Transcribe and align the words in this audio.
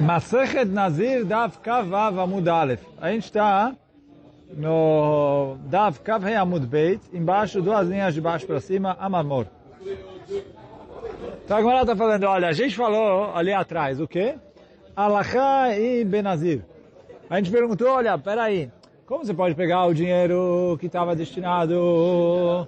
Masechet 0.00 0.66
Nazir 0.66 1.24
Dav 1.24 1.58
Kav 1.62 1.88
Vav 1.88 2.18
Amud 2.18 2.48
Aleph. 2.48 2.82
A 3.00 3.10
gente 3.10 3.24
está 3.24 3.74
no 4.54 5.56
Dav 5.66 5.98
Kav 6.00 6.24
He 6.28 6.34
Amud 6.34 6.66
Beit, 6.66 7.00
embaixo, 7.12 7.62
duas 7.62 7.88
linhas 7.88 8.14
de 8.14 8.20
baixo 8.20 8.46
para 8.46 8.60
cima, 8.60 8.96
Amamor. 9.00 9.46
Então 11.44 11.56
a 11.56 11.60
Gemara 11.60 11.80
está 11.82 11.96
falando, 11.96 12.24
olha, 12.24 12.48
a 12.48 12.52
gente 12.52 12.76
falou 12.76 13.34
ali 13.34 13.52
atrás, 13.52 14.00
o 14.00 14.06
quê? 14.06 14.34
Alacha 14.94 15.78
e 15.78 16.04
Benazir. 16.04 16.62
A 17.30 17.36
gente 17.36 17.50
perguntou, 17.50 17.88
olha, 17.88 18.18
peraí, 18.18 18.70
como 19.06 19.24
você 19.24 19.32
pode 19.32 19.54
pegar 19.54 19.86
o 19.86 19.94
dinheiro 19.94 20.76
que 20.78 20.86
estava 20.86 21.16
destinado 21.16 22.66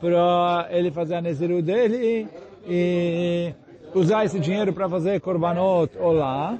para 0.00 0.68
ele 0.70 0.90
fazer 0.90 1.14
a 1.14 1.20
Neziru 1.20 1.62
dele 1.62 2.28
e 2.66 3.54
usar 3.94 4.24
esse 4.24 4.38
dinheiro 4.38 4.72
para 4.72 4.88
fazer 4.88 5.20
korbanot 5.20 5.96
olá. 5.98 6.58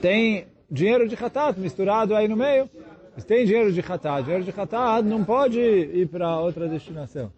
Tem 0.00 0.46
dinheiro 0.70 1.08
de 1.08 1.16
khatat 1.16 1.58
misturado 1.58 2.14
aí 2.14 2.28
no 2.28 2.36
meio. 2.36 2.68
Mas 3.14 3.24
tem 3.24 3.44
dinheiro 3.44 3.72
de 3.72 3.82
khatat. 3.82 4.22
Dinheiro 4.22 4.44
de 4.44 4.52
khatat 4.52 5.02
não 5.02 5.24
pode 5.24 5.60
ir 5.60 6.08
para 6.08 6.38
outra 6.38 6.68
destinação. 6.68 7.32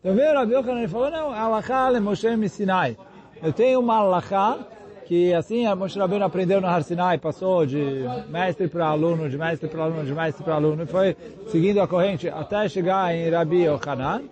Então 0.00 0.14
veio 0.14 0.32
Rabi 0.32 0.54
Yochanan 0.54 0.82
e 0.82 0.88
falou, 0.88 1.10
não, 1.10 1.32
alachá 1.32 1.88
le 1.90 2.00
Moshe 2.00 2.48
Sinai. 2.48 2.96
Eu 3.42 3.52
tenho 3.52 3.80
uma 3.80 3.96
alachá 3.96 4.58
que 5.06 5.32
assim 5.32 5.66
a 5.66 5.74
Moshe 5.74 5.98
Rabbeinu 5.98 6.24
aprendeu 6.24 6.60
no 6.60 6.66
Har 6.66 6.82
Sinai, 6.82 7.18
passou 7.18 7.64
de 7.64 8.04
mestre 8.28 8.68
para 8.68 8.86
aluno, 8.86 9.28
de 9.28 9.38
mestre 9.38 9.68
para 9.68 9.84
aluno, 9.84 10.04
de 10.04 10.14
mestre 10.14 10.44
para 10.44 10.54
aluno, 10.54 10.82
e 10.82 10.86
foi 10.86 11.16
seguindo 11.48 11.80
a 11.80 11.88
corrente 11.88 12.28
até 12.28 12.68
chegar 12.68 13.14
em 13.14 13.30
Rabi 13.30 13.64
Yochanan. 13.64 14.22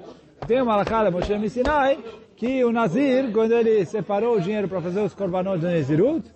Tem 0.46 0.60
uma 0.60 0.74
alachá 0.74 1.02
le 1.02 1.10
Moshe 1.10 1.48
Sinai, 1.48 1.98
que 2.36 2.62
o 2.64 2.70
Nazir, 2.70 3.32
quando 3.32 3.52
ele 3.52 3.84
separou 3.86 4.36
o 4.36 4.40
dinheiro 4.40 4.68
para 4.68 4.82
fazer 4.82 5.00
os 5.00 5.14
korbanot 5.14 5.58
de 5.58 5.66
Nezirut, 5.66 6.30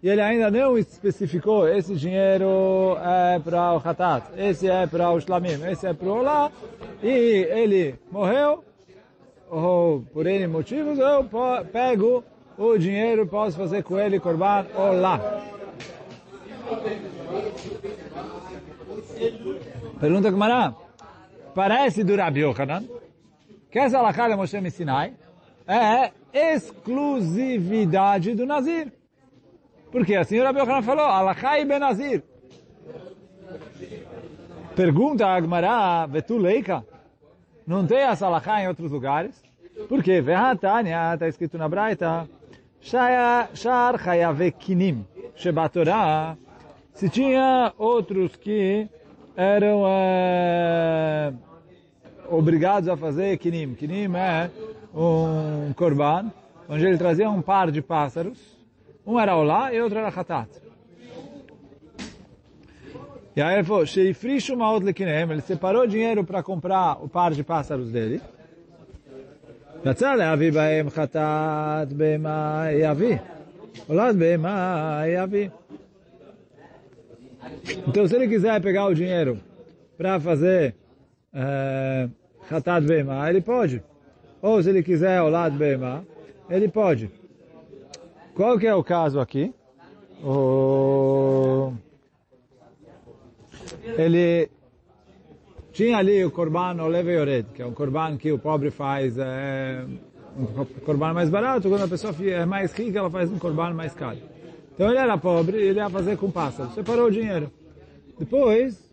e 0.00 0.08
ele 0.08 0.20
ainda 0.20 0.50
não 0.50 0.78
especificou, 0.78 1.68
esse 1.68 1.94
dinheiro 1.96 2.96
é 3.02 3.38
para 3.40 3.74
o 3.74 3.82
Hatat, 3.84 4.30
esse 4.36 4.68
é 4.68 4.86
para 4.86 5.10
o 5.10 5.20
Shlamim, 5.20 5.60
esse 5.68 5.86
é 5.86 5.92
para 5.92 6.08
o 6.08 6.20
Olá, 6.20 6.52
e 7.02 7.08
ele 7.08 7.96
morreu, 8.10 8.64
ou 9.50 10.02
por 10.12 10.24
N 10.26 10.46
motivos, 10.46 10.98
eu 10.98 11.28
pego 11.72 12.24
o 12.56 12.78
dinheiro, 12.78 13.26
posso 13.26 13.56
fazer 13.56 13.82
com 13.82 13.98
ele 13.98 14.20
korban 14.20 14.66
Olá. 14.76 15.42
Pergunta 19.98 20.30
Mará, 20.30 20.74
parece 21.54 22.04
do 22.04 22.14
Rabi 22.14 22.40
Yochanan, 22.40 22.84
que 23.68 23.78
essa 23.80 23.98
alaká 23.98 24.28
de 24.28 24.36
Moshe 24.36 24.70
Sinai, 24.70 25.14
é 25.70 26.12
exclusividade 26.32 28.34
do 28.34 28.44
Nazir. 28.44 28.92
Porque 29.92 30.14
assim 30.14 30.40
o 30.40 30.44
Rabi 30.44 30.60
Yochanan 30.60 30.82
falou, 30.82 31.04
Alachai 31.04 31.64
ben 31.64 31.78
Nazir. 31.78 32.22
Pergunta 34.74 35.26
a 35.26 35.34
Agmará, 35.34 36.06
Vetuleika, 36.06 36.84
não 37.66 37.86
tem 37.86 37.98
essa 37.98 38.26
alachá 38.26 38.62
em 38.62 38.68
outros 38.68 38.90
lugares? 38.90 39.42
Por 39.88 40.02
quê? 40.02 40.20
Vehatania, 40.20 41.14
está 41.14 41.28
escrito 41.28 41.58
na 41.58 41.68
Braita, 41.68 42.28
Shar 42.80 43.50
Chayave 43.54 44.52
Kinim, 44.52 45.04
Shebatorá, 45.34 46.36
se 46.94 47.08
tinha 47.08 47.72
outros 47.78 48.36
que 48.36 48.88
eram 49.36 49.84
é, 49.86 51.32
obrigados 52.28 52.88
a 52.88 52.96
fazer 52.96 53.36
Kinim. 53.38 53.74
Kinim 53.74 54.14
é 54.16 54.50
um 54.93 55.73
korban, 55.73 56.31
onde 56.69 56.85
ele 56.85 56.97
trazia 56.97 57.29
um 57.29 57.41
par 57.41 57.71
de 57.71 57.81
pássaros. 57.81 58.39
Um 59.05 59.19
era 59.19 59.35
olá 59.35 59.73
e 59.73 59.81
outro 59.81 59.97
era 59.99 60.09
hatat. 60.09 60.49
E 63.35 63.41
aí 63.41 63.55
ele 63.55 63.63
falou, 63.63 63.85
Sheifrishu 63.85 64.55
maot 64.55 64.83
lekinem, 64.83 65.29
ele 65.29 65.41
separou 65.41 65.85
dinheiro 65.85 66.23
para 66.23 66.41
comprar 66.41 67.03
o 67.03 67.09
par 67.09 67.31
de 67.33 67.43
pássaros 67.43 67.91
dele. 67.91 68.21
רצה 69.85 70.15
להביא 70.15 70.51
בהם 70.51 70.89
חטאת 70.89 71.93
בהמה 71.93 72.65
יביא. 72.71 73.17
עולד 73.87 74.19
בהמה 74.19 75.03
יביא. 75.07 75.49
Então, 77.87 78.07
se 78.07 78.15
ele 78.15 78.27
quiser 78.27 78.59
pegar 78.61 78.85
o 78.85 78.93
dinheiro 78.93 79.39
para 79.97 80.19
fazer 80.19 80.75
uh, 81.33 82.09
Hatat 82.49 82.85
Bema, 82.85 83.29
ele 83.29 83.41
pode. 83.41 83.83
Ou 84.42 84.62
se 84.62 84.70
ele 84.70 84.82
quiser 84.82 85.20
o 85.22 85.28
lado 85.28 85.56
Bema, 85.56 86.04
ele 86.48 86.68
pode. 86.68 87.10
Qual 88.34 88.58
que 88.58 88.66
é 88.66 88.74
o 88.74 88.82
caso 88.82 89.20
aqui? 89.20 89.52
O... 90.22 91.72
Ele 93.96 94.50
tinha 95.72 95.98
ali 95.98 96.24
o 96.24 96.30
Korban 96.30 96.82
Oleve 96.82 97.12
Yored, 97.12 97.48
que 97.54 97.62
é 97.62 97.66
um 97.66 97.72
Korban 97.72 98.16
que 98.16 98.32
o 98.32 98.38
pobre 98.38 98.70
faz, 98.70 99.16
é, 99.18 99.84
um 100.36 100.64
Korban 100.84 101.12
mais 101.12 101.30
barato, 101.30 101.68
quando 101.68 101.84
a 101.84 101.88
pessoa 101.88 102.14
é 102.20 102.44
mais 102.44 102.72
rica, 102.72 102.98
ela 102.98 103.10
faz 103.10 103.30
um 103.30 103.38
Korban 103.38 103.74
mais 103.74 103.94
caro. 103.94 104.18
Então 104.74 104.88
ele 104.88 104.98
era 104.98 105.18
pobre 105.18 105.58
ele 105.58 105.78
ia 105.78 105.90
fazer 105.90 106.16
com 106.16 106.30
pássaro. 106.30 106.70
Separou 106.70 107.06
o 107.06 107.10
dinheiro. 107.10 107.50
Depois, 108.18 108.90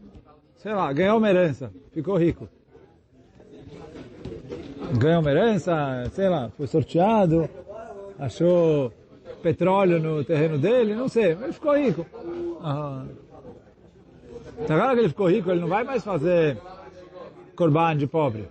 sei 0.57 0.73
lá, 0.73 0.91
ganhou 0.93 1.17
uma 1.17 1.29
herança, 1.29 1.71
ficou 1.93 2.17
rico. 2.17 2.47
Ganhou 4.93 5.21
uma 5.21 5.31
herança, 5.31 6.09
sei 6.11 6.29
lá, 6.29 6.49
foi 6.55 6.67
sorteado, 6.67 7.49
achou 8.17 8.91
petróleo 9.41 9.99
no 9.99 10.23
terreno 10.23 10.57
dele, 10.57 10.95
não 10.95 11.07
sei, 11.07 11.35
mas 11.35 11.55
ficou 11.55 11.77
rico. 11.77 12.05
Então 14.59 14.75
agora 14.75 14.93
que 14.95 15.01
ele 15.01 15.09
ficou 15.09 15.29
rico, 15.29 15.51
ele 15.51 15.61
não 15.61 15.67
vai 15.67 15.83
mais 15.83 16.03
fazer 16.03 16.57
corban 17.55 17.97
de 17.97 18.07
pobre. 18.07 18.47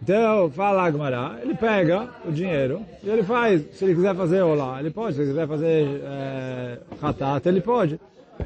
Então, 0.00 0.48
fala 0.50 0.84
Agmará, 0.84 1.38
ele 1.42 1.54
pega 1.54 2.08
o 2.24 2.30
dinheiro 2.30 2.82
e 3.02 3.10
ele 3.10 3.24
faz, 3.24 3.62
se 3.72 3.84
ele 3.84 3.96
quiser 3.96 4.14
fazer 4.14 4.42
olá, 4.42 4.78
ele 4.78 4.90
pode, 4.90 5.16
se 5.16 5.22
ele 5.22 5.30
quiser 5.30 5.48
fazer 5.48 6.00
é, 6.04 6.78
hatat, 7.02 7.46
ele 7.46 7.60
pode. 7.60 8.00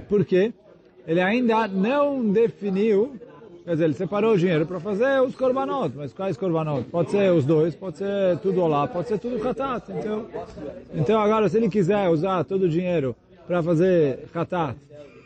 Por 0.09 0.25
quê? 0.25 0.53
Ele 1.07 1.21
ainda 1.21 1.69
não 1.69 2.25
definiu, 2.31 3.17
quer 3.65 3.73
dizer, 3.73 3.85
ele 3.85 3.95
separou 3.95 4.35
o 4.35 4.39
dinheiro 4.39 4.67
para 4.67 4.81
fazer 4.81 5.21
os 5.21 5.35
korbanot, 5.35 5.93
mas 5.97 6.13
quais 6.13 6.37
korbanot? 6.37 6.85
Pode 6.85 7.11
ser 7.11 7.33
os 7.33 7.45
dois, 7.45 7.75
pode 7.75 7.99
ser 7.99 8.39
tudo 8.39 8.61
olá, 8.61 8.87
pode 8.87 9.09
ser 9.09 9.19
tudo 9.19 9.47
hatat. 9.47 9.91
Então, 9.91 10.27
então 10.95 11.21
agora, 11.21 11.49
se 11.49 11.57
ele 11.57 11.69
quiser 11.69 12.09
usar 12.09 12.45
todo 12.45 12.63
o 12.63 12.69
dinheiro 12.69 13.15
para 13.47 13.63
fazer 13.63 14.29
hatat, 14.35 14.77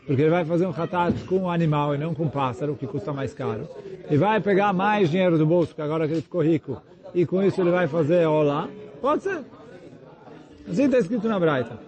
porque 0.06 0.22
ele 0.22 0.30
vai 0.30 0.44
fazer 0.44 0.66
um 0.66 0.70
hatat 0.70 1.14
com 1.24 1.38
um 1.38 1.50
animal 1.50 1.94
e 1.94 1.98
não 1.98 2.14
com 2.14 2.24
um 2.24 2.28
pássaro, 2.28 2.76
que 2.76 2.86
custa 2.86 3.12
mais 3.12 3.34
caro. 3.34 3.69
E 4.08 4.16
vai 4.16 4.41
pegar 4.41 4.72
mais 4.72 5.10
dinheiro 5.10 5.36
do 5.36 5.44
bolso, 5.44 5.74
que 5.74 5.82
agora 5.82 6.06
que 6.06 6.14
ele 6.14 6.22
ficou 6.22 6.42
rico, 6.42 6.80
e 7.14 7.26
com 7.26 7.42
isso 7.42 7.60
ele 7.60 7.70
vai 7.70 7.88
fazer 7.88 8.26
olá. 8.26 8.68
Pode 9.00 9.22
ser. 9.22 9.41
Assim 10.68 10.84
está 10.84 10.98
escrito 10.98 11.28
na 11.28 11.38
Braita. 11.38 11.78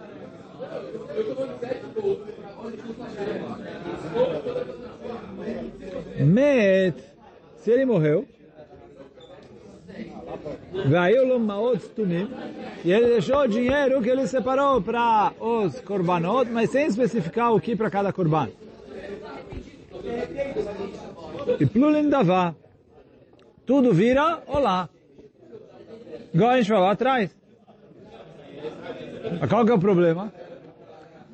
Met, 6.23 6.95
se 7.57 7.71
ele 7.71 7.85
morreu, 7.85 8.25
e 12.83 12.91
ele 12.91 13.07
deixou 13.07 13.39
o 13.39 13.47
dinheiro 13.47 14.01
que 14.01 14.09
ele 14.09 14.27
separou 14.27 14.81
para 14.81 15.33
os 15.39 15.79
korbanot, 15.81 16.49
mas 16.49 16.69
sem 16.69 16.87
especificar 16.87 17.53
o 17.53 17.59
que 17.59 17.75
para 17.75 17.89
cada 17.89 18.13
korban. 18.13 18.49
E 21.59 21.65
plulin 21.65 22.09
davá. 22.09 22.55
Tudo 23.65 23.93
vira 23.93 24.41
olá. 24.47 24.89
Igual 26.33 26.51
a 26.51 26.57
gente 26.57 26.69
falou 26.69 26.87
atrás. 26.87 27.35
Mas 29.39 29.49
qual 29.49 29.65
que 29.65 29.71
é 29.71 29.75
o 29.75 29.79
problema? 29.79 30.31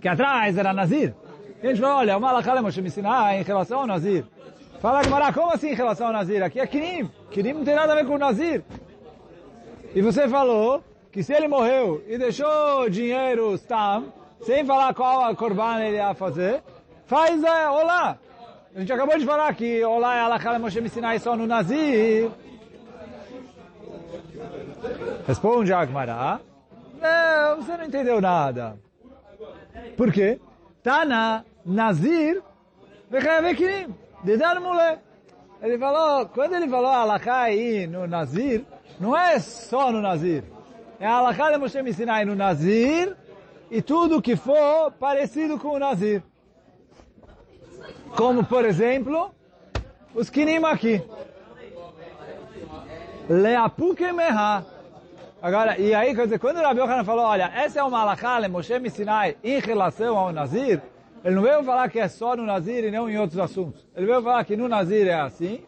Que 0.02 0.08
atrás 0.08 0.58
era 0.58 0.74
Nazir. 0.74 1.14
E 1.62 1.68
a 1.68 1.70
gente 1.70 1.82
falou, 1.82 1.98
olha, 1.98 2.18
o 2.18 2.22
Malachal 2.22 2.62
Moshe 2.62 2.82
me 2.82 2.88
ensinar 2.88 3.36
em 3.40 3.44
relação 3.44 3.82
ao 3.82 3.88
Nazir. 3.88 4.26
Fala 4.80 5.04
Gemara, 5.04 5.34
como 5.34 5.52
assim 5.52 5.70
em 5.70 5.76
relação 5.76 6.08
ao 6.08 6.14
Nazir? 6.14 6.44
Aqui 6.44 6.60
é 6.60 6.68
Kirim. 6.68 7.10
Kirim 7.32 7.54
não 7.54 7.64
tem 7.64 7.76
nada 7.76 7.94
a 7.94 7.96
ver 7.96 8.06
com 8.06 8.16
o 8.16 8.20
Nazir. 8.20 8.64
E 9.94 10.02
você 10.02 10.28
falou 10.28 10.84
que 11.12 11.24
se 11.24 11.34
ele 11.34 11.48
morreu 11.48 12.04
e 12.08 12.18
deixou 12.18 12.90
dinheiro 12.90 13.56
Stam, 13.58 14.12
sem 14.42 14.66
falar 14.66 14.94
qual 14.94 15.24
a 15.24 15.36
Corban 15.36 15.80
ele 15.80 15.98
ia 15.98 16.14
fazer, 16.14 16.62
faz 17.06 17.44
é, 17.44 17.70
Olá. 17.70 18.18
A 18.76 18.80
gente 18.80 18.92
acabou 18.92 19.18
de 19.18 19.26
falar 19.26 19.54
que 19.56 19.84
Olá 19.86 20.18
é 20.18 20.20
Alakala 20.20 20.60
Moshe 20.60 20.80
ensinar 20.80 21.18
só 21.20 21.36
no 21.36 21.48
Nazir. 21.48 22.30
Responde 25.26 25.72
Agmará. 25.72 26.42
Não, 27.02 27.62
você 27.62 27.78
não 27.78 27.86
entendeu 27.86 28.20
nada. 28.20 28.78
Por 29.96 30.12
quê? 30.12 30.40
Tana 30.84 31.46
Nazir 31.66 32.44
Vechayavekinim. 33.10 34.05
Dedar 34.26 34.60
mulher. 34.60 35.04
Ele 35.62 35.78
falou, 35.78 36.26
quando 36.30 36.56
ele 36.56 36.68
falou 36.68 36.90
Alaká 36.90 37.42
aí 37.44 37.86
no 37.86 38.08
Nazir, 38.08 38.66
não 39.00 39.16
é 39.16 39.38
só 39.40 39.92
no 39.92 40.02
Nazir. 40.02 40.44
É 41.00 41.06
a 41.06 41.14
Alaká 41.14 41.52
de 41.52 41.60
Moshe 41.60 41.94
Sinai 41.94 42.26
no 42.26 42.36
Nazir 42.36 43.16
e 43.70 43.84
tudo 43.84 44.24
que 44.24 44.36
for 44.36 44.92
parecido 44.94 45.60
com 45.60 45.70
o 45.70 45.80
Nazir. 45.80 46.24
Como, 48.18 48.44
por 48.44 48.66
exemplo, 48.66 49.32
os 50.16 50.28
kinim 50.28 50.64
aqui. 50.66 51.04
Leapuke 53.30 54.12
meha. 54.12 54.66
Agora, 55.40 55.78
e 55.78 55.94
aí, 55.94 56.16
quer 56.16 56.24
dizer, 56.24 56.40
quando 56.40 56.58
o 56.58 56.64
Rabi 56.64 56.80
falou, 57.06 57.26
olha, 57.26 57.52
essa 57.54 57.80
é 57.80 57.84
uma 57.84 58.00
alakha, 58.00 58.50
Moshe 58.50 58.90
Sinai, 58.90 59.38
em 59.44 59.60
relação 59.60 60.18
ao 60.18 60.32
Nazir, 60.32 60.82
ele 61.26 61.34
não 61.34 61.42
veio 61.42 61.64
falar 61.64 61.90
que 61.90 62.00
é 62.00 62.08
só 62.08 62.36
no 62.36 62.46
Nazir 62.46 62.84
e 62.84 62.92
não 62.92 63.10
em 63.10 63.18
outros 63.18 63.40
assuntos. 63.40 63.84
Ele 63.96 64.06
veio 64.06 64.22
falar 64.22 64.46
que 64.46 64.56
no 64.56 64.70
Nazir 64.70 65.08
é 65.08 65.16
assim, 65.16 65.60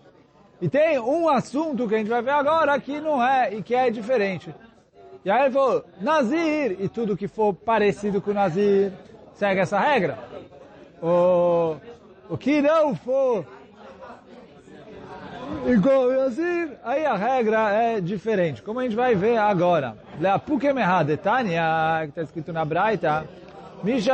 e 0.62 0.70
tem 0.70 1.00
um 1.00 1.28
assunto 1.28 1.88
que 1.88 1.96
a 1.96 1.98
gente 1.98 2.12
vai 2.12 2.22
ver 2.22 2.30
agora 2.30 2.80
que 2.80 3.02
não 3.02 3.26
é, 3.26 3.56
e 3.56 3.64
que 3.64 3.74
é 3.74 3.90
diferente. 3.90 4.54
E 5.26 5.32
aí 5.32 5.46
ele 5.46 5.54
falou, 5.54 5.84
Nazir, 6.00 6.78
e 6.80 6.88
tudo 6.88 7.18
que 7.18 7.28
for 7.28 7.56
parecido 7.56 8.22
com 8.22 8.34
Nazir, 8.34 8.92
segue 9.34 9.60
essa 9.60 9.80
regra. 9.80 10.20
O, 11.02 11.78
o 12.30 12.38
que 12.38 12.62
não 12.62 12.94
for 12.94 13.44
igual 15.66 16.12
Nazir, 16.12 16.78
aí 16.84 17.04
a 17.04 17.16
regra 17.16 17.72
é 17.72 18.00
diferente. 18.00 18.62
Como 18.62 18.80
a 18.80 18.84
gente 18.84 18.96
vai 18.96 19.16
ver 19.16 19.38
agora. 19.38 19.98
Leapukemeha 20.20 21.04
detania, 21.04 22.02
que 22.04 22.10
está 22.10 22.22
escrito 22.22 22.54
na 22.54 22.64
Braita, 22.64 23.28
Misha. 23.84 24.14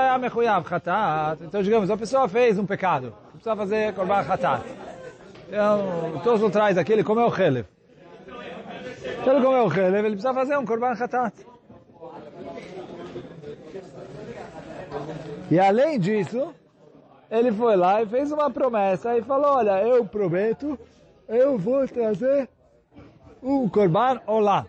Então, 1.42 1.62
digamos, 1.63 1.89
a 1.89 1.98
pessoa 1.98 2.27
fez 2.27 2.60
um 2.60 2.65
pecado. 2.65 3.13
Precisa 3.31 3.56
fazer 3.56 3.94
korban 3.94 4.24
chatat. 4.24 4.63
Então, 5.48 6.21
todos 6.24 6.51
traz 6.51 6.77
aqui, 6.77 6.94
ele 6.94 7.04
comeu 7.04 7.27
o 7.27 7.36
chelev. 7.36 7.65
Se 9.24 9.30
ele 9.30 9.42
comeu 9.42 9.65
o 9.65 9.71
chelev, 9.71 10.06
ele 10.06 10.15
precisa 10.15 10.33
fazer 10.33 10.57
um 10.57 10.65
korban 10.65 10.95
chatat. 10.95 11.33
E 15.50 15.60
além 15.60 16.00
disso, 16.00 16.54
ele 17.30 17.51
foi 17.51 17.75
lá 17.75 18.01
e 18.01 18.06
fez 18.06 18.31
uma 18.31 18.50
promessa 18.50 19.18
e 19.18 19.21
falou, 19.21 19.57
olha, 19.57 19.81
eu 19.83 20.06
prometo, 20.06 20.77
eu 21.27 21.57
vou 21.57 21.88
trazer 21.88 22.50
um 23.42 23.68
korban 23.69 24.19
olá. 24.25 24.66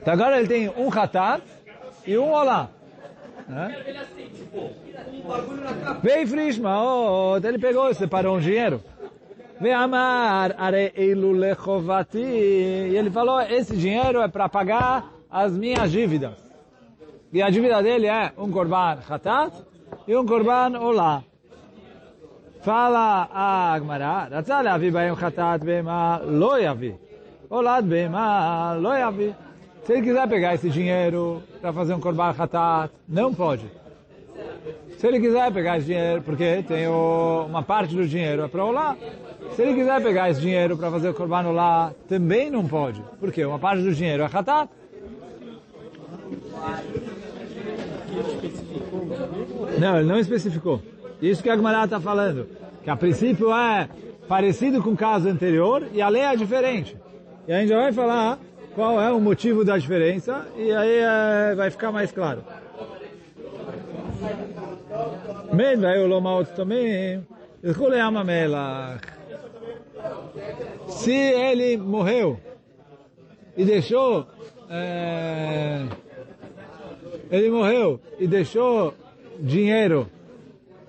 Então 0.00 0.14
agora 0.14 0.38
ele 0.38 0.48
tem 0.48 0.68
um 0.68 0.90
chatat 0.90 1.42
e 2.06 2.18
um 2.18 2.32
olá. 2.32 2.70
Vem 6.02 6.26
Frishma, 6.26 6.78
ele 7.42 7.58
pegou 7.58 7.90
e 7.90 7.94
separou 7.94 8.36
um 8.36 8.40
dinheiro. 8.40 8.82
Vem 9.60 9.74
Amar, 9.74 10.54
are 10.58 10.92
eilu 10.96 11.32
lechovati. 11.32 12.18
E 12.18 12.96
ele 12.96 13.10
falou, 13.10 13.40
esse 13.40 13.76
dinheiro 13.76 14.20
é 14.20 14.28
para 14.28 14.48
pagar 14.48 15.12
as 15.30 15.52
minhas 15.52 15.90
dívidas. 15.90 16.32
E 17.32 17.42
a 17.42 17.50
dívida 17.50 17.82
dele 17.82 18.06
é 18.06 18.32
um 18.38 18.50
korban 18.50 18.98
chatat 19.06 19.52
e 20.06 20.16
um 20.16 20.26
korban 20.26 20.78
olá. 20.78 21.22
Fala 22.62 23.28
a 23.32 23.72
Agmará, 23.72 24.28
Ratzah 24.30 24.62
leavi 24.62 24.90
baem 24.90 25.16
chatat 25.16 25.64
bema 25.64 26.18
lo 26.18 26.56
yavi. 26.56 26.94
Olad 27.48 27.86
bema 27.86 28.74
lo 28.74 28.92
yavi. 28.94 29.34
Se 29.84 29.92
ele 29.92 30.02
quiser 30.02 30.28
pegar 30.28 30.54
esse 30.54 30.68
dinheiro 30.68 31.42
para 31.60 31.72
fazer 31.72 31.94
um 31.94 32.00
korban 32.00 32.34
hatat, 32.36 32.92
não 33.08 33.32
pode. 33.32 33.64
Se 34.98 35.06
ele 35.06 35.18
quiser 35.18 35.50
pegar 35.52 35.78
esse 35.78 35.86
dinheiro, 35.86 36.22
porque 36.22 36.62
tem 36.68 36.86
o, 36.86 37.46
uma 37.48 37.62
parte 37.62 37.94
do 37.94 38.06
dinheiro 38.06 38.42
é 38.42 38.48
para 38.48 38.64
olá. 38.64 38.96
Se 39.56 39.62
ele 39.62 39.74
quiser 39.74 40.02
pegar 40.02 40.30
esse 40.30 40.40
dinheiro 40.40 40.76
para 40.76 40.90
fazer 40.90 41.08
o 41.08 41.14
korban 41.14 41.46
olá, 41.48 41.92
também 42.08 42.50
não 42.50 42.66
pode. 42.66 43.02
Porque 43.18 43.44
uma 43.44 43.58
parte 43.58 43.82
do 43.82 43.94
dinheiro 43.94 44.22
é 44.22 44.26
hatat. 44.26 44.68
Não, 49.78 49.98
ele 49.98 50.08
não 50.08 50.18
especificou. 50.18 50.82
Isso 51.22 51.42
que 51.42 51.48
a 51.48 51.56
Gemara 51.56 51.84
está 51.84 51.98
falando. 51.98 52.46
Que 52.84 52.90
a 52.90 52.96
princípio 52.96 53.50
é 53.52 53.88
parecido 54.28 54.82
com 54.82 54.90
o 54.90 54.96
caso 54.96 55.28
anterior 55.28 55.88
e 55.92 56.02
a 56.02 56.08
lei 56.08 56.22
é 56.22 56.36
diferente. 56.36 56.96
E 57.48 57.52
a 57.52 57.60
gente 57.60 57.72
vai 57.72 57.92
falar 57.92 58.38
qual 58.74 59.00
é 59.00 59.10
o 59.12 59.20
motivo 59.20 59.64
da 59.64 59.76
diferença 59.76 60.46
e 60.56 60.72
aí 60.72 60.98
é, 60.98 61.54
vai 61.54 61.70
ficar 61.70 61.90
mais 61.92 62.12
claro. 62.12 62.44
Men 65.52 65.76
vai 65.78 65.98
o 65.98 66.06
lomaut 66.06 66.50
também. 66.52 67.26
Se 70.88 71.12
ele 71.12 71.76
morreu 71.76 72.38
e 73.56 73.64
deixou 73.64 74.26
é, 74.68 75.86
ele 77.30 77.50
morreu 77.50 78.00
e 78.18 78.26
deixou 78.26 78.94
dinheiro 79.38 80.08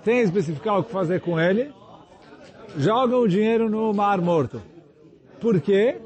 sem 0.03 0.21
especificar 0.21 0.79
o 0.79 0.83
que 0.83 0.91
fazer 0.91 1.21
com 1.21 1.39
ele, 1.39 1.71
jogam 2.77 3.21
o 3.21 3.27
dinheiro 3.27 3.69
no 3.69 3.93
mar 3.93 4.19
morto. 4.19 4.61
Por 5.39 5.59
quê? 5.61 5.97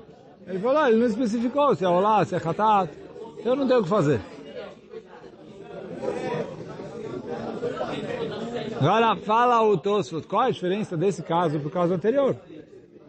Ele 0.48 0.60
falou, 0.60 0.78
ah, 0.78 0.90
ele 0.90 1.00
não 1.00 1.08
especificou 1.08 1.76
se 1.76 1.84
é 1.84 1.88
olá, 1.88 2.24
se 2.24 2.36
é 2.36 2.38
hatat. 2.38 2.90
Eu 3.44 3.56
não 3.56 3.68
tenho 3.68 3.80
o 3.80 3.84
que 3.84 3.90
fazer. 3.90 4.22
Agora, 8.80 9.16
fala 9.16 9.62
o 9.62 9.78
Tosfot, 9.78 10.28
qual 10.28 10.44
a 10.44 10.52
diferença 10.52 10.96
desse 10.96 11.24
caso 11.24 11.60
para 11.60 11.68
o 11.68 11.72
caso 11.72 11.94
anterior? 11.94 12.36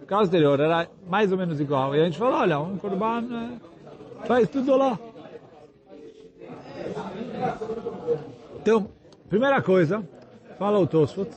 O 0.03 0.07
caso 0.07 0.29
anterior 0.29 0.59
era 0.61 0.89
mais 1.09 1.31
ou 1.33 1.39
menos 1.39 1.61
igual. 1.61 1.95
E 1.95 2.01
a 2.01 2.05
gente 2.05 2.19
falou, 2.19 2.39
olha, 2.39 2.59
um 2.59 2.79
korban 2.79 3.25
é, 4.23 4.27
faz 4.27 4.49
tudo 4.49 4.77
lá. 4.77 4.99
Então, 8.61 8.89
primeira 9.29 9.61
coisa, 9.61 10.03
fala 10.59 10.79
o 10.79 10.87
Tosfot, 10.87 11.31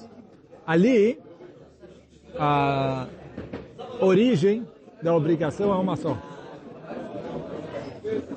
ali 0.66 1.19
a 2.38 3.07
origem 4.00 4.66
da 5.01 5.16
obrigação 5.16 5.72
é 5.72 5.75
uma 5.75 5.96
só. 5.96 6.18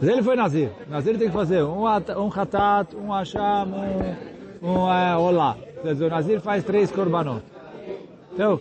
Mas 0.01 0.09
ele 0.09 0.23
foi 0.23 0.37
Nazir. 0.37 0.71
Nazir 0.89 1.19
tem 1.19 1.29
que 1.29 1.35
fazer 1.35 1.63
um, 1.63 1.83
um 1.83 1.87
hatat, 1.87 2.95
um 2.97 3.09
hasham, 3.11 3.69
um, 4.63 4.69
um 4.69 4.93
é, 4.93 5.17
olá. 5.17 5.57
Quer 5.83 5.93
dizer, 5.93 6.05
o 6.07 6.11
Nazir 6.11 6.41
faz 6.41 6.65
três 6.65 6.91
korbanot. 6.91 7.43
Então, 8.33 8.61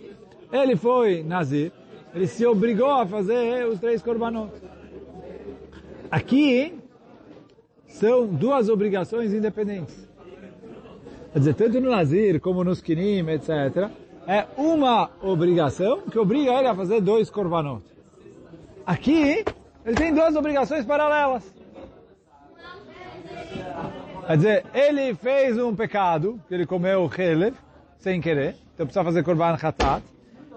ele 0.52 0.76
foi 0.76 1.22
Nazir, 1.22 1.72
ele 2.14 2.26
se 2.26 2.44
obrigou 2.44 2.90
a 2.90 3.06
fazer 3.06 3.66
os 3.66 3.78
três 3.78 4.02
korbanot. 4.02 4.52
Aqui, 6.10 6.78
são 7.86 8.26
duas 8.26 8.68
obrigações 8.68 9.32
independentes. 9.32 10.08
Quer 11.32 11.38
dizer, 11.38 11.54
tanto 11.54 11.80
no 11.80 11.90
Nazir 11.90 12.40
como 12.40 12.62
nos 12.62 12.82
Kinim, 12.82 13.26
etc., 13.30 13.90
é 14.26 14.46
uma 14.56 15.10
obrigação 15.20 16.02
que 16.02 16.18
obriga 16.18 16.52
ele 16.52 16.68
a 16.68 16.74
fazer 16.74 17.00
dois 17.00 17.30
korbanot. 17.30 17.82
Aqui, 18.86 19.44
ele 19.84 19.96
tem 19.96 20.14
duas 20.14 20.34
obrigações 20.36 20.84
paralelas. 20.84 21.42
Quer 24.26 24.36
dizer, 24.36 24.66
ele 24.72 25.14
fez 25.14 25.58
um 25.58 25.74
pecado, 25.74 26.40
que 26.46 26.54
ele 26.54 26.64
comeu 26.64 27.10
chelev, 27.10 27.54
sem 27.98 28.20
querer, 28.20 28.56
então 28.74 28.86
precisa 28.86 29.04
fazer 29.04 29.22
korban 29.24 29.56
hatat, 29.60 30.02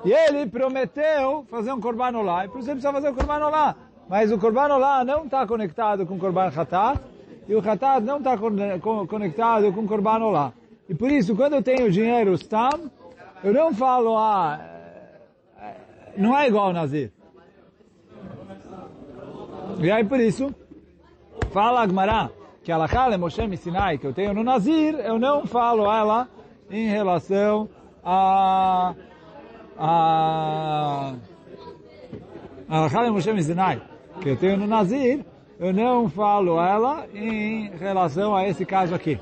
e 0.03 0.12
ele 0.12 0.45
prometeu 0.45 1.45
fazer 1.50 1.74
um 1.74 1.81
korban 1.81 2.15
olá, 2.15 2.45
e 2.45 2.48
por 2.48 2.60
isso 2.60 2.69
ele 2.69 2.79
precisa 2.79 2.93
fazer 2.93 3.10
o 3.10 3.12
um 3.12 3.15
korban 3.15 3.45
olá. 3.45 3.75
Mas 4.07 4.31
o 4.31 4.38
korban 4.38 4.74
olá 4.74 5.03
não 5.03 5.25
está 5.25 5.48
conectado 5.48 6.05
com 6.05 6.15
o 6.15 6.19
korban 6.19 6.51
hatat, 6.55 7.01
e 7.48 7.55
o 7.55 7.60
hatat 7.60 8.01
não 8.01 8.19
está 8.19 8.38
conectado 9.07 9.74
com 9.74 9.81
o 9.81 9.88
korban 9.88 10.24
olá. 10.24 10.53
E 10.88 10.93
por 10.93 11.12
isso, 11.12 11.36
quando 11.36 11.53
eu 11.53 11.63
tenho 11.63 11.91
dinheiro 11.91 12.34
stam, 12.36 12.91
eu 13.44 13.54
não 13.54 13.74
falo, 13.74 14.18
ah, 14.18 14.60
é, 15.60 15.75
não 16.18 16.38
é 16.38 16.48
igual 16.48 16.68
ao 16.68 16.74
Nazir. 16.74 17.12
E 19.80 19.92
aí 19.92 20.04
por 20.06 20.20
isso, 20.20 20.54
fala 21.51 21.82
Agmará, 21.82 22.30
que 22.63 22.72
a 22.72 22.77
Lachale 22.77 23.18
Moshe 23.18 23.58
Sinai, 23.58 23.98
que 23.98 24.08
eu 24.08 24.13
tenho 24.13 24.34
no 24.34 24.44
Nazir, 24.44 24.96
eu 24.96 25.20
não 25.20 25.46
falo 25.46 25.92
ela 25.92 26.27
em 26.70 26.88
relação 26.88 27.70
a 28.04 28.96
a 29.77 31.13
a 32.68 32.80
Lachale 32.80 33.12
Moshe 33.12 33.44
Sinai, 33.44 33.82
que 34.22 34.30
eu 34.30 34.38
tenho 34.38 34.58
no 34.58 34.65
Nazir, 34.65 35.24
eu 35.60 35.72
não 35.72 36.10
falo 36.10 36.60
ela 36.60 37.06
em 37.13 37.70
relação 37.77 38.36
a 38.36 38.48
esse 38.48 38.65
caso 38.65 38.96
aqui. 38.96 39.20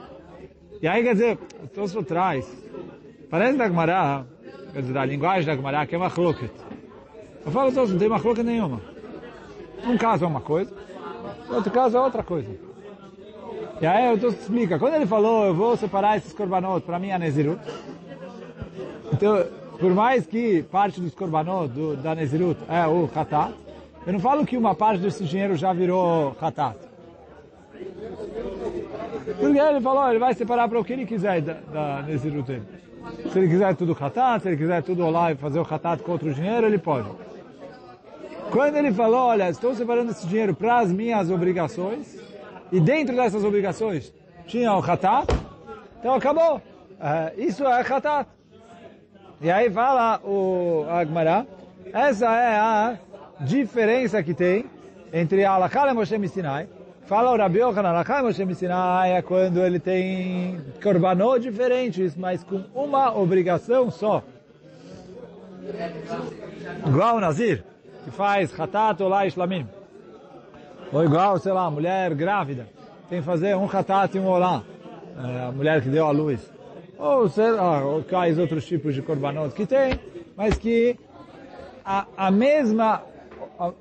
E 0.82 0.88
aí, 0.88 1.04
quer 1.04 1.14
dizer, 1.14 1.40
estou 1.64 1.88
por 1.90 2.06
trás, 2.06 2.63
parece 3.34 3.58
da 3.58 3.68
Gemara, 3.68 4.28
quer 4.72 4.82
dizer, 4.84 4.96
a 4.96 5.06
linguagem 5.06 5.44
da 5.48 5.56
Gemara, 5.56 5.88
que 5.88 5.96
é 5.96 5.98
uma 5.98 6.08
chloket. 6.12 6.52
Eu 7.44 7.52
falo, 7.52 7.72
não 7.72 7.98
tem 7.98 8.08
uma 8.08 8.20
chloket 8.20 8.46
nenhuma. 8.46 8.80
Um 9.88 9.98
caso 9.98 10.24
é 10.24 10.28
uma 10.28 10.40
coisa, 10.40 10.72
outro 11.50 11.72
caso 11.72 11.98
é 11.98 12.00
outra 12.00 12.22
coisa. 12.22 12.48
E 13.82 13.88
aí 13.88 14.14
o 14.14 14.20
Tosfot 14.20 14.40
explica, 14.40 14.78
quando 14.78 14.94
ele 14.94 15.08
falou, 15.08 15.46
eu 15.46 15.56
vou 15.56 15.76
separar 15.76 16.16
esses 16.16 16.32
korbanot 16.32 16.86
para 16.86 17.00
mim 17.00 17.10
a 17.10 17.18
Nezirut, 17.18 17.60
então, 19.12 19.44
por 19.80 19.96
mais 19.96 20.28
que 20.28 20.62
parte 20.62 21.02
dos 21.02 21.16
korbanot 21.16 21.74
do, 21.74 21.98
da 21.98 22.14
Nezirut 22.14 22.60
é 22.70 22.86
o 22.86 23.10
Hatat, 23.16 23.56
eu 24.06 24.14
não 24.14 24.20
falo 24.20 24.46
que 24.46 24.56
uma 24.56 24.76
parte 24.76 25.02
desse 25.02 25.24
dinheiro 25.24 25.56
já 25.56 25.74
virou 25.74 26.38
Hatat. 26.40 26.78
Porque 29.40 29.58
ele 29.58 29.82
falou, 29.82 30.08
ele 30.08 30.20
vai 30.20 30.36
separar 30.36 30.70
para 30.70 30.80
o 30.80 30.86
que 30.86 30.94
ele 30.94 31.08
quiser 31.08 31.42
da, 31.42 31.54
da, 31.54 32.02
nesse 32.04 32.30
dele. 32.30 32.84
Se 33.32 33.40
ele 33.40 33.48
quiser 33.48 33.76
tudo 33.76 33.98
hatat, 34.00 34.42
se 34.42 34.50
ele 34.50 34.58
quiser 34.58 34.84
tudo 34.84 35.10
lá 35.10 35.32
e 35.32 35.36
fazer 35.36 35.60
o 35.60 35.68
hatat 35.70 36.02
com 36.04 36.12
outro 36.12 36.34
dinheiro, 36.34 36.68
ele 36.68 36.78
pode. 36.78 37.10
Quando 38.52 38.76
ele 38.76 38.92
falou, 38.92 39.28
olha, 39.28 39.50
estou 39.50 39.74
separando 39.74 40.12
esse 40.12 40.28
dinheiro 40.28 40.54
para 40.54 40.80
as 40.80 40.92
minhas 40.92 41.32
obrigações, 41.32 42.20
e 42.72 42.80
dentro 42.80 43.16
dessas 43.16 43.44
obrigações 43.44 44.14
tinha 44.46 44.74
o 44.74 44.80
hatat, 44.80 45.28
então 46.00 46.14
acabou. 46.14 46.58
Uh, 46.58 47.42
isso 47.42 47.66
é 47.66 47.82
hatat. 47.82 48.28
E 49.42 49.50
aí 49.52 49.70
fala 49.70 50.22
o 50.24 50.86
Agmará, 50.90 51.46
essa 51.92 52.26
é 52.26 52.56
a 52.58 52.98
diferença 53.42 54.24
que 54.24 54.34
tem 54.34 54.66
entre 55.12 55.44
a 55.44 55.52
Alakha 55.52 55.88
e 55.90 55.94
Moshe 55.94 56.28
Sinai. 56.28 56.68
Fala 57.06 57.34
o 57.34 57.38
Rabi 57.38 57.60
Yochanan, 57.60 57.90
Alakha 57.90 58.20
e 58.20 58.24
Moshe 58.24 58.56
Sinai 58.56 59.18
é 59.18 59.22
quando 59.22 59.60
ele 59.60 59.78
tem 59.78 60.62
korbanot 60.82 61.42
diferentes, 61.42 62.16
mas 62.16 62.44
com 62.46 62.64
uma 62.74 63.14
obrigação 63.18 63.92
só. 63.92 64.24
Igual 66.88 67.18
o 67.18 67.20
Nazir 67.20 67.64
que 68.06 68.12
faz 68.12 68.58
hatat 68.58 69.02
olá 69.02 69.26
ishlamim. 69.26 69.68
Ou 70.94 71.04
igual, 71.04 71.38
sei 71.40 71.52
lá, 71.52 71.70
mulher 71.70 72.14
grávida, 72.14 72.68
tem 73.10 73.20
que 73.20 73.26
fazer 73.26 73.56
um 73.56 73.66
hatat 73.66 74.16
e 74.16 74.20
um 74.20 74.28
olá. 74.28 74.64
É, 75.18 75.46
a 75.48 75.52
mulher 75.52 75.82
que 75.82 75.90
deu 75.90 76.06
a 76.06 76.12
luz. 76.12 76.52
Ou, 76.98 77.28
sei 77.28 77.52
lá, 77.52 77.84
ou 77.84 78.02
quais 78.04 78.40
outros 78.40 78.66
tipos 78.66 78.96
de 78.96 79.02
korbanot 79.02 79.54
que 79.54 79.66
tem, 79.66 80.00
mas 80.38 80.58
que 80.58 80.98
a, 81.84 82.06
a 82.16 82.32
mesma, 82.32 83.04
a, 83.60 83.72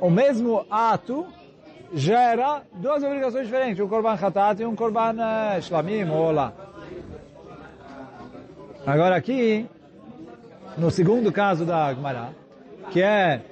o 0.00 0.10
mesmo 0.10 0.64
ato 0.70 1.26
gera 1.94 2.62
duas 2.74 3.02
obrigações 3.02 3.46
diferentes, 3.46 3.82
um 3.82 3.88
korban 3.88 4.14
hatat 4.14 4.60
e 4.60 4.66
um 4.66 4.76
korban 4.76 5.14
uh, 5.14 5.62
shlamim 5.62 6.08
ou 6.08 6.28
olá. 6.28 6.52
Agora 8.86 9.16
aqui, 9.16 9.66
no 10.76 10.90
segundo 10.90 11.32
caso 11.32 11.64
da 11.64 11.92
Gemara, 11.92 12.30
que 12.90 13.02
é 13.02 13.42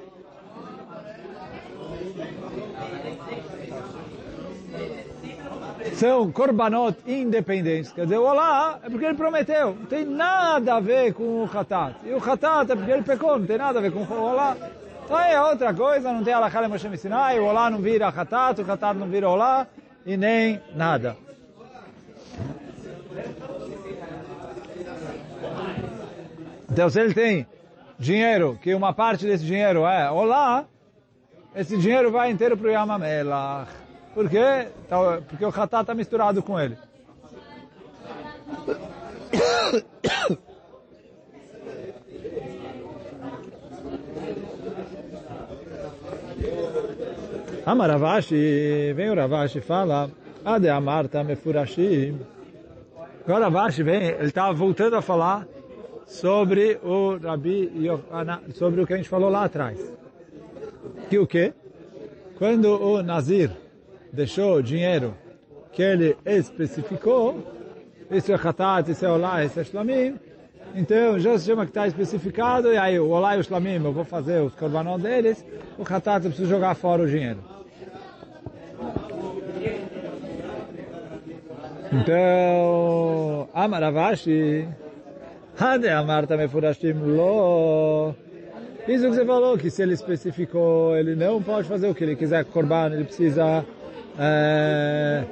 são 5.97 6.30
korbanot 6.30 6.97
independentes. 7.06 7.92
Quer 7.92 8.04
dizer, 8.04 8.18
olá 8.18 8.78
é 8.83 8.90
porque 8.90 9.04
ele 9.04 9.14
prometeu. 9.14 9.75
Não 9.75 9.87
tem 9.87 10.04
nada 10.04 10.75
a 10.75 10.80
ver 10.80 11.14
com 11.14 11.42
o 11.42 11.50
hatat. 11.52 11.97
E 12.04 12.11
o 12.11 12.18
hatat 12.18 12.71
é 12.71 12.76
porque 12.76 12.90
ele 12.90 13.02
pecou. 13.02 13.38
Não 13.38 13.47
tem 13.47 13.59
nada 13.59 13.78
a 13.78 13.83
ver 13.83 13.92
com 13.92 14.00
o 14.00 14.23
olá. 14.23 14.56
Então 15.06 15.20
é 15.20 15.40
outra 15.40 15.72
coisa. 15.72 16.12
Não 16.12 16.25
tem 16.25 16.34
alakha 16.34 16.68
Moshe 16.68 16.96
Sinai. 16.98 17.38
O 17.38 17.44
olá 17.44 17.70
não 17.70 17.78
vira 17.78 18.08
hatat. 18.08 18.60
O 18.60 18.70
hatat 18.70 18.98
não 18.98 19.06
vira 19.08 19.28
olá. 19.28 19.66
E 20.04 20.16
nem 20.16 20.60
nada. 20.75 21.16
Então 26.70 26.90
se 26.90 27.00
ele 27.00 27.14
tem 27.14 27.46
dinheiro, 27.98 28.58
que 28.60 28.75
uma 28.75 28.92
parte 28.92 29.25
desse 29.25 29.44
dinheiro 29.44 29.86
é 29.86 30.10
olá, 30.10 30.64
esse 31.54 31.78
dinheiro 31.78 32.10
vai 32.10 32.30
inteiro 32.30 32.56
para 32.56 32.68
o 32.68 32.70
Yamamelach. 32.70 33.70
Por 34.12 34.28
quê? 34.28 34.68
Então, 34.84 35.22
porque 35.28 35.44
o 35.44 35.48
Hatá 35.48 35.82
está 35.82 35.94
misturado 35.94 36.42
com 36.42 36.58
ele. 36.58 36.76
Amaravashi, 47.66 48.92
vem 48.94 49.11
o 49.11 49.14
Ravashi 49.16 49.61
fala, 49.61 50.08
Ade 50.44 50.68
Amarta 50.68 51.25
Mefurashim. 51.25 52.16
Agora 53.25 53.46
Ravashi 53.46 53.82
vem, 53.82 54.04
ele 54.04 54.28
está 54.28 54.52
voltando 54.52 54.94
a 54.94 55.02
falar 55.02 55.44
sobre 56.06 56.78
o 56.85 57.16
Rabi 57.16 57.73
sobre 58.54 58.80
o 58.80 58.87
que 58.87 58.94
a 58.94 58.96
gente 58.96 59.08
falou 59.08 59.28
lá 59.28 59.46
atrás. 59.46 59.80
Que 61.11 61.18
o 61.18 61.26
quê? 61.26 61.52
Quando 62.38 62.66
o 62.80 63.02
Nazir 63.02 63.50
deixou 64.12 64.62
dinheiro 64.62 65.12
que 65.73 65.82
ele 65.82 66.16
especificou, 66.25 67.52
isso 68.08 68.32
é 68.32 68.37
Khatat, 68.37 68.92
isso 68.92 69.04
é 69.04 69.11
Olá, 69.11 69.44
isso 69.44 69.58
é 69.58 69.64
Shlamim, 69.64 70.14
então 70.73 71.18
já 71.18 71.37
se 71.37 71.46
chama 71.46 71.64
que 71.64 71.70
está 71.70 71.88
especificado, 71.88 72.73
e 72.73 72.76
aí 72.76 73.00
o 73.00 73.08
Olá 73.08 73.37
e 73.37 73.40
o 73.40 73.42
Shlamim, 73.42 73.85
eu 73.85 73.92
vou 73.92 74.04
fazer 74.04 74.40
os 74.40 74.54
korbanot 74.54 75.02
deles, 75.02 75.44
o 75.76 75.82
Khatat 75.82 76.26
eu 76.26 76.30
preciso 76.30 76.49
jogar 76.49 76.76
fora 76.76 77.02
o 77.02 77.08
dinheiro. 77.08 77.55
Então, 81.92 83.48
Amaravashi, 83.54 84.68
Hade 85.58 85.88
Amarta 85.88 86.36
Mefurashim 86.36 86.94
Lo. 86.94 88.14
Isso 88.88 89.08
que 89.08 89.14
você 89.16 89.24
falou, 89.24 89.58
que 89.58 89.70
se 89.70 89.82
ele 89.82 89.94
especificou, 89.94 90.96
ele 90.96 91.14
não 91.14 91.42
pode 91.42 91.66
fazer 91.66 91.88
o 91.88 91.94
que 91.94 92.04
ele 92.04 92.16
quiser 92.16 92.44
corban, 92.44 92.92
ele 92.92 93.04
precisa 93.04 93.64
é, 94.18 95.24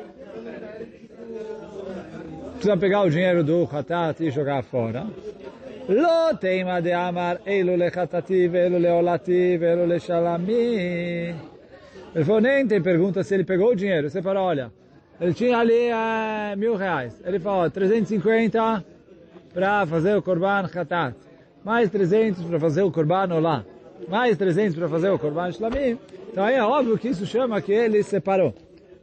precisa 2.54 2.76
pegar 2.76 3.02
o 3.02 3.10
dinheiro 3.10 3.44
do 3.44 3.68
Hatat 3.70 4.20
e 4.20 4.30
jogar 4.30 4.62
fora. 4.62 5.06
Lo 5.88 6.36
teima 6.38 6.80
de 6.80 6.92
amar 6.92 7.40
elo 7.44 7.76
le 7.76 7.88
Hatati, 7.88 8.48
velo 8.48 8.78
le 8.78 8.90
Olati, 8.90 9.56
velo 9.58 9.86
le 9.86 10.00
Shalami. 10.00 11.34
Ele 12.14 12.24
falou, 12.24 12.40
nem 12.40 12.66
tem 12.66 12.80
pergunta 12.80 13.22
se 13.22 13.34
ele 13.34 13.44
pegou 13.44 13.72
o 13.72 13.76
dinheiro. 13.76 14.08
Você 14.08 14.22
falou, 14.22 14.44
olha, 14.44 14.72
ele 15.20 15.34
tinha 15.34 15.58
ali 15.58 15.88
é, 15.88 16.56
mil 16.56 16.76
reais. 16.76 17.20
Ele 17.24 17.38
falou, 17.38 17.70
350 17.70 18.84
para 19.52 19.86
fazer 19.86 20.16
o 20.16 20.22
Korban 20.22 20.66
Khatat, 20.66 21.16
mais 21.64 21.88
300 21.88 22.44
para 22.44 22.58
fazer 22.58 22.82
o 22.82 22.90
Korban 22.90 23.32
Olá, 23.34 23.64
mais 24.08 24.36
300 24.36 24.76
para 24.76 24.88
fazer 24.88 25.10
o 25.10 25.18
Korban 25.18 25.52
Shlamim, 25.52 25.98
então 26.30 26.44
aí 26.44 26.56
é 26.56 26.62
óbvio 26.62 26.98
que 26.98 27.08
isso 27.08 27.24
chama 27.24 27.62
que 27.62 27.72
ele 27.72 28.02
separou. 28.02 28.52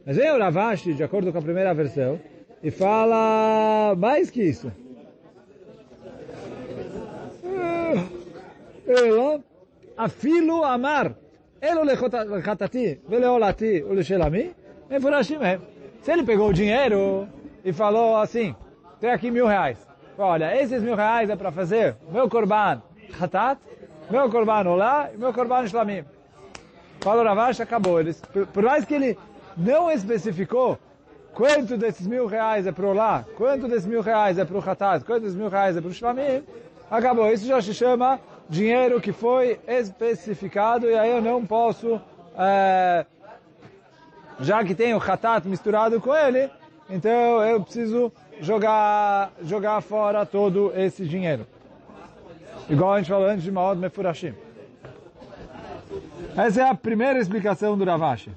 Mas 0.04 0.16
vem 0.16 0.30
o 0.30 0.38
Ravashi, 0.38 0.92
de 0.92 1.02
acordo 1.02 1.32
com 1.32 1.38
a 1.38 1.42
primeira 1.42 1.72
versão, 1.72 2.20
e 2.62 2.70
fala 2.70 3.94
mais 3.96 4.30
que 4.30 4.42
isso. 4.42 4.70
Ela, 8.86 9.40
afilo 9.96 10.62
amar, 10.64 11.16
elo 11.60 11.84
lechatati, 11.84 13.00
veleolati, 13.08 13.82
o 13.88 13.94
lechelami, 13.94 14.50
Se 16.02 16.10
ele 16.10 16.24
pegou 16.24 16.48
o 16.48 16.52
dinheiro 16.52 17.28
e 17.64 17.72
falou 17.72 18.16
assim, 18.16 18.54
tem 19.00 19.10
aqui 19.10 19.30
mil 19.30 19.46
reais, 19.46 19.78
olha, 20.18 20.60
esses 20.60 20.82
mil 20.82 20.96
reais 20.96 21.30
é 21.30 21.36
para 21.36 21.52
fazer 21.52 21.96
meu 22.10 22.28
korban 22.28 22.82
hatat, 23.20 23.60
meu 24.10 24.28
korban 24.28 24.68
olá 24.68 25.10
e 25.14 25.16
meu 25.16 25.32
korban 25.32 25.64
shlamim. 25.66 26.04
Fala 27.00 27.22
Ravash, 27.22 27.60
acabou. 27.60 28.00
Eles, 28.00 28.20
por, 28.52 28.62
mais 28.62 28.84
que 28.84 28.94
ele 28.94 29.18
não 29.56 29.90
especificou 29.90 30.76
quanto 31.34 31.76
desses 31.76 32.06
mil 32.06 32.26
reais 32.26 32.66
é 32.66 32.72
para 32.72 32.86
olá, 32.86 33.24
quanto 33.36 33.68
desses 33.68 33.86
mil 33.86 34.00
reais 34.00 34.38
é 34.38 34.44
para 34.44 34.56
o 34.56 34.70
hatat, 34.70 35.04
quanto 35.04 35.22
desses 35.22 35.36
mil 35.36 35.48
reais 35.48 35.76
é 35.76 35.80
para 35.80 35.90
o 35.90 35.94
shlamim, 35.94 36.42
acabou. 36.90 37.30
Isso 37.32 37.46
já 37.46 37.62
se 37.62 37.72
chama 37.72 38.18
dinheiro 38.48 39.00
que 39.00 39.12
foi 39.12 39.60
especificado 39.68 40.90
e 40.90 40.96
aí 40.96 41.10
eu 41.10 41.22
não 41.22 41.46
posso, 41.46 42.00
é, 42.36 43.06
já 44.40 44.64
que 44.64 44.74
tem 44.74 44.94
o 44.94 44.98
hatat 44.98 45.46
misturado 45.46 46.00
com 46.00 46.14
ele, 46.14 46.50
então 46.88 47.44
eu 47.44 47.60
preciso 47.62 48.12
jogar, 48.40 49.32
jogar 49.42 49.80
fora 49.80 50.26
todo 50.26 50.72
esse 50.74 51.06
dinheiro. 51.06 51.46
Igual 52.68 52.94
a 52.94 52.98
gente 52.98 53.10
falou 53.10 53.26
antes 53.26 53.42
de 53.44 53.50
Maod 53.50 53.80
Mefurashim. 53.80 54.34
Essa 56.36 56.62
é 56.62 56.68
a 56.68 56.74
primeira 56.74 57.18
explicação 57.18 57.76
do 57.76 57.84
Ravashi. 57.84 58.32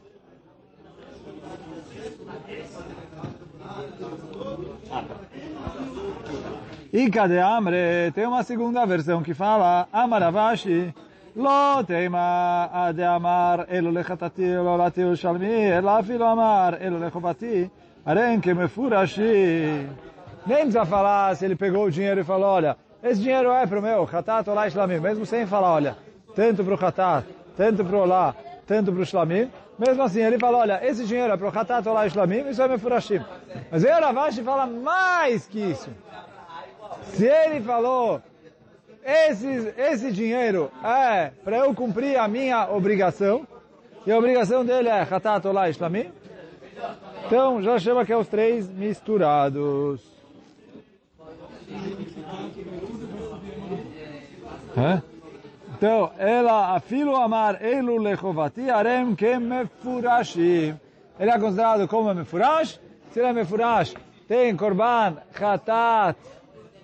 E 6.92 7.10
cadê 7.10 7.40
Amre? 7.40 8.12
Tem 8.14 8.25
uma 8.25 8.44
segunda 8.44 8.86
versão 8.86 9.22
que 9.22 9.34
fala 9.34 9.88
Amaravashi 9.92 10.94
לא 11.37 11.81
תימא 11.87 12.67
עד 12.73 13.00
אמר 13.00 13.57
אלו 13.71 13.90
לחטאתי 13.93 14.59
ולא 14.59 14.71
עולתי 14.75 15.05
ושלמי, 15.05 15.79
אלא 15.79 16.00
אפילו 16.00 16.33
אמר 16.33 16.71
אלו 16.81 16.99
לחובתי, 16.99 17.69
הרי 18.07 18.23
הם 18.23 18.40
כמפורשים. 18.40 19.88
Nem 20.47 20.57
precisa 20.57 20.87
falar 20.87 21.35
se 21.37 21.45
ele 21.45 21.55
pegou 21.55 21.85
o 21.85 21.90
dinheiro 21.90 22.21
e 22.21 22.25
falou, 22.25 22.49
olha, 22.49 22.76
esse 23.02 23.21
dinheiro 23.21 23.50
é 23.52 23.67
para 23.67 23.79
o 23.79 23.83
meu, 23.83 24.09
Hatat 24.11 24.49
Olá 24.49 24.69
Shlamim, 24.71 24.99
mesmo 24.99 25.26
sem 25.26 25.47
falar, 25.47 25.73
olha, 25.75 25.97
tanto 26.35 26.64
para 26.64 26.75
o 26.75 26.87
Hatat, 26.87 27.26
tanto 27.57 27.85
para 27.85 27.97
o 27.97 28.00
Olá, 28.00 28.35
tanto 28.67 28.90
para 28.90 29.02
o 29.02 29.05
Shlamim, 29.05 29.50
mesmo 29.79 30.02
assim 30.02 30.21
ele 30.21 30.38
fala, 30.38 30.59
olha, 30.59 30.81
esse 30.83 31.05
dinheiro 31.05 31.33
é 31.33 31.37
para 31.37 31.47
o 31.47 31.59
Hatat 31.59 31.87
Olá 31.87 32.09
Shlamim, 32.09 32.49
isso 32.49 32.62
é 32.62 32.69
Mefurashim. 32.69 33.21
Mas 33.71 33.85
aí 33.85 33.93
o 33.93 34.02
Ravashi 34.02 34.43
fala 34.43 34.67
mais 34.67 35.47
que 35.47 35.61
isso. 35.61 35.90
Se 37.12 37.26
ele 37.26 37.61
falou, 37.61 38.23
esse, 39.06 39.74
esse 39.78 40.12
dinheiro 40.12 40.72
é 40.84 41.32
para 41.44 41.58
eu 41.58 41.74
cumprir 41.76 42.18
a 42.18 42.28
minha 42.28 42.70
obrigação, 42.72 43.48
e 44.06 44.12
a 44.12 44.18
obrigação 44.18 44.66
dele 44.66 44.90
é 44.90 45.02
Hatat 45.02 45.46
Olá 45.48 45.72
Shlamim, 45.72 46.12
Então, 47.26 47.62
já 47.62 47.80
chama 47.80 48.06
que 48.06 48.12
é 48.12 48.18
os 48.18 48.28
três 48.28 48.70
misturados. 48.70 50.02
Hã? 54.78 55.02
Então, 55.78 56.12
ela, 56.18 56.76
afilo 56.76 57.16
amar 57.16 57.62
elu 57.64 57.98
lechovati 57.98 58.70
arem 58.70 59.16
kem 59.16 59.40
mefurashim. 59.40 60.80
Ele 61.20 61.32
é 61.32 61.40
considerado 61.40 61.88
como 61.88 62.14
mefurash. 62.14 62.80
Se 63.12 63.20
ele 63.20 63.30
é 63.30 63.34
mefurash, 63.34 63.94
tem 64.28 64.56
korban, 64.56 65.18
chatat, 65.38 66.18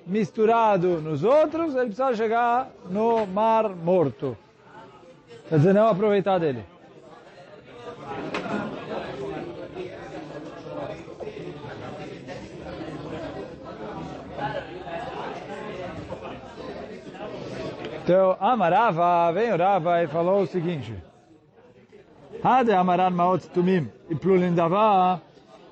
misturado 0.05 1.01
nos 1.01 1.23
outros, 1.23 1.75
ele 1.75 1.87
precisa 1.87 2.15
chegar 2.15 2.69
no 2.89 3.25
mar 3.25 3.69
morto. 3.69 4.37
Quer 5.47 5.57
dizer, 5.57 5.73
não 5.73 5.87
aproveitar 5.87 6.39
dele. 6.39 6.63
Então, 18.03 18.35
Amarava, 18.39 19.31
vem 19.31 19.53
o 19.53 19.57
Rava 19.57 20.03
e 20.03 20.07
falou 20.07 20.41
o 20.41 20.47
seguinte. 20.47 20.93
Hade 22.43 22.71
Amaran 22.71 23.11
Maot 23.11 23.47
Tumim 23.49 23.89
e 24.09 24.15
Plulindavá. 24.15 25.21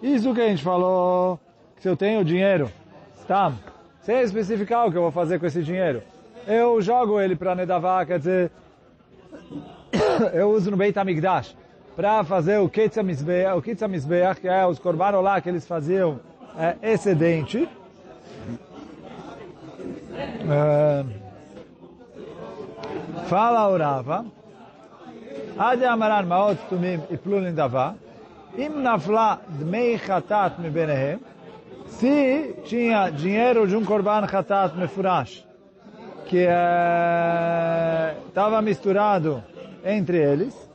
Isso 0.02 0.34
que 0.34 0.42
a 0.42 0.48
gente 0.48 0.64
falou, 0.64 1.40
que 1.76 1.82
se 1.82 1.90
eu 1.90 1.98
tenho 1.98 2.24
dinheiro, 2.24 2.72
está, 3.20 3.52
sem 4.02 4.22
especificar 4.22 4.88
o 4.88 4.92
que 4.92 4.98
eu 4.98 5.02
vou 5.02 5.12
fazer 5.12 5.40
com 5.40 5.46
esse 5.46 5.62
dinheiro, 5.62 6.02
eu 6.48 6.82
jogo 6.82 7.20
ele 7.20 7.36
para 7.36 7.56
Nedavá, 7.56 8.06
quer 8.06 8.20
dizer, 8.20 8.52
eu 10.34 10.50
uso 10.52 10.72
no 10.72 10.78
Beit 10.78 10.98
HaMikdash 10.98 11.56
para 11.96 12.24
fazer 12.24 12.60
o 12.60 12.70
Ketza 12.70 13.02
o 13.56 13.62
Ketza 13.62 13.88
que 14.40 14.48
é 14.48 14.66
os 14.66 14.80
Korban 14.80 15.20
lá 15.20 15.42
que 15.42 15.50
eles 15.50 15.68
faziam 15.68 16.20
é, 16.58 16.94
excedente. 16.94 17.68
É, 20.50 21.06
fala 23.28 23.68
o 23.68 23.78
Rava, 23.78 24.26
Ade 25.58 25.86
Amaran 25.86 26.26
Maot 26.26 26.58
Tumim 26.70 27.02
e 27.10 27.18
Plulin 27.18 27.54
Davá, 27.54 27.96
Im 28.58 28.82
Nafla 28.82 29.42
Dmei 29.48 29.98
Chatat 29.98 30.60
Me 30.60 30.70
Benehem, 30.70 31.20
se 31.92 32.56
tinha 32.66 33.10
dinheiro 33.10 33.68
de 33.68 33.76
um 33.76 33.84
Korban 33.84 34.28
Chatat 34.28 34.78
Mefurash, 34.78 35.46
que 36.26 36.46
estava 38.28 38.58
é, 38.58 38.62
misturado 38.62 39.44
entre 39.84 40.18
eles, 40.18 40.70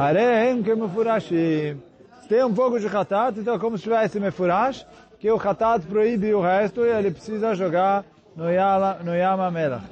Arem 0.00 0.62
que 0.62 0.74
mefurashim. 0.74 1.78
Tem 2.26 2.42
um 2.42 2.54
pouco 2.54 2.80
de 2.80 2.86
hatat, 2.86 3.38
então 3.38 3.58
como 3.58 3.76
se 3.76 3.82
tivesse 3.82 4.18
mefurash, 4.18 4.86
que 5.20 5.30
o 5.30 5.36
hatat 5.36 5.86
proíbe 5.86 6.32
o 6.34 6.40
resto 6.40 6.80
e 6.84 6.88
ele 6.88 7.10
precisa 7.10 7.54
jogar 7.54 8.04
no, 8.34 8.50
yala, 8.50 9.00
no 9.04 9.14
yama. 9.14 9.82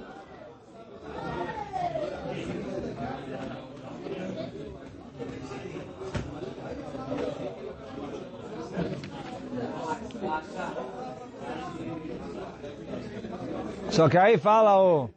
Só 13.90 14.08
que 14.08 14.16
aí 14.16 14.38
fala 14.38 14.80
o, 14.80 15.10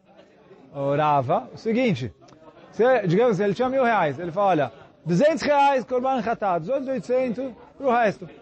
o 0.75 0.95
Rava 0.95 1.47
o 1.53 1.57
seguinte, 1.57 2.13
se, 2.73 2.83
digamos 3.07 3.39
ele 3.39 3.53
tinha 3.53 3.69
mil 3.69 3.83
reais, 3.83 4.19
ele 4.19 4.31
fala, 4.31 4.47
olha, 4.47 4.71
200 5.05 5.41
reais 5.43 5.85
Korban 5.85 6.19
Hatat, 6.19 6.69
800 6.69 7.53
para 7.77 7.87
o 7.87 7.91
resto. 7.91 8.40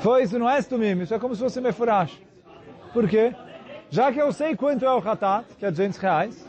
Foi 0.00 0.22
isso, 0.22 0.38
não 0.38 0.48
é 0.48 0.60
Stumim, 0.60 1.02
isso 1.02 1.14
é 1.14 1.18
como 1.18 1.34
se 1.34 1.42
fosse 1.42 1.60
Mefurash. 1.60 2.18
Por 2.92 3.08
quê? 3.08 3.34
Já 3.90 4.12
que 4.12 4.20
eu 4.20 4.32
sei 4.32 4.56
quanto 4.56 4.84
é 4.84 4.92
o 4.92 4.98
Hatat, 4.98 5.44
que 5.58 5.66
é 5.66 5.70
200 5.70 5.98
reais, 5.98 6.48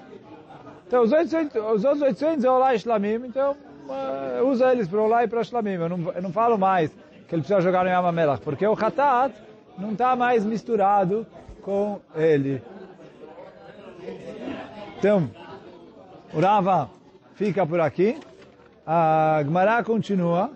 então 0.88 1.04
os, 1.04 1.12
800, 1.12 1.56
os 1.56 1.84
outros 1.84 2.02
800 2.02 2.46
é 2.46 2.50
Olá 2.50 2.76
e 2.76 2.80
Shlamim, 2.80 3.26
então 3.26 3.56
uh, 3.88 4.46
usa 4.48 4.72
eles 4.72 4.88
para 4.88 5.02
Olá 5.02 5.24
e 5.24 5.28
para 5.28 5.44
Shlamim. 5.44 5.74
Eu 5.74 5.90
não, 5.90 6.12
eu 6.12 6.22
não 6.22 6.32
falo 6.32 6.58
mais 6.58 6.92
que 7.28 7.36
ele 7.36 7.42
precisa 7.42 7.62
jogar 7.62 7.84
no 7.84 7.90
Yama 7.90 8.12
Melach, 8.12 8.42
porque 8.42 8.66
o 8.66 8.74
Hatat 8.74 9.34
não 9.78 9.92
está 9.92 10.16
mais 10.16 10.46
misturado 10.46 11.26
com 11.62 12.00
ele. 12.16 12.62
Então, 14.98 15.30
o 16.34 16.40
Rava 16.40 16.90
fica 17.36 17.66
por 17.66 17.80
aqui. 17.80 18.20
A 18.86 19.42
Gemara 19.44 19.84
continua 19.84 20.52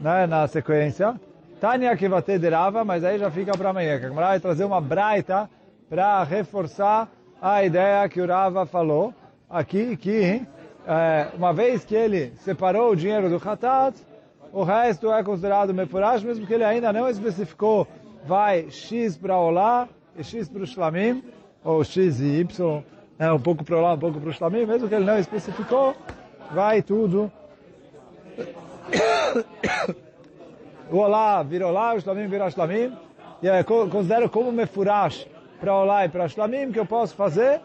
né, 0.00 0.26
na 0.26 0.46
sequência. 0.46 1.18
Tânia 1.60 1.96
que 1.96 2.08
vai 2.08 2.22
ter 2.22 2.38
de 2.38 2.48
Rava, 2.48 2.84
mas 2.84 3.02
aí 3.04 3.18
já 3.18 3.30
fica 3.30 3.52
para 3.56 3.70
amanhã. 3.70 3.98
Gemara 3.98 4.28
vai 4.28 4.40
trazer 4.40 4.64
uma 4.64 4.80
braita 4.80 5.50
para 5.88 6.22
reforçar 6.22 7.08
a 7.40 7.64
ideia 7.64 8.08
que 8.08 8.20
o 8.20 8.26
Rava 8.26 8.64
falou 8.64 9.12
aqui, 9.50 9.96
que 9.96 10.42
é, 10.86 11.28
uma 11.36 11.52
vez 11.52 11.84
que 11.84 11.94
ele 11.94 12.32
separou 12.36 12.92
o 12.92 12.96
dinheiro 12.96 13.28
do 13.28 13.36
Hatat, 13.36 13.96
o 14.52 14.62
resto 14.62 15.12
é 15.12 15.22
considerado 15.22 15.74
Mefurash, 15.74 16.22
mesmo 16.22 16.46
que 16.46 16.54
ele 16.54 16.64
ainda 16.64 16.92
não 16.92 17.08
especificou 17.08 17.86
vai 18.24 18.70
X 18.70 19.16
para 19.16 19.36
Olá 19.36 19.88
e 20.16 20.22
X 20.22 20.48
para 20.48 20.62
o 20.62 20.66
Shlamim, 20.66 21.22
ou 21.64 21.82
X 21.82 22.20
e 22.20 22.40
Y, 22.40 22.82
né, 23.18 23.32
um 23.32 23.40
pouco 23.40 23.64
para 23.64 23.76
Olá, 23.76 23.94
um 23.94 23.98
pouco 23.98 24.20
para 24.20 24.30
o 24.30 24.32
Shlamim, 24.32 24.66
mesmo 24.66 24.88
que 24.88 24.94
ele 24.94 25.04
não 25.04 25.18
especificou, 25.18 25.94
vai 26.52 26.82
tudo. 26.82 27.30
Olá 30.90 31.42
vira 31.42 31.66
Olá, 31.66 31.94
o 31.94 32.00
Shlamim 32.00 32.28
vira 32.28 32.48
Shlamim, 32.50 32.96
e 33.42 33.48
é, 33.48 33.62
considero 33.62 34.30
como 34.30 34.50
Mefurash 34.50 35.26
para 35.60 35.74
Olá 35.74 36.06
e 36.06 36.08
para 36.08 36.28
Shlamim 36.28 36.72
que 36.72 36.78
eu 36.78 36.86
posso 36.86 37.14
fazer, 37.14 37.60